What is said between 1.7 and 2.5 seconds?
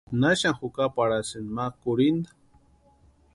kurhinta?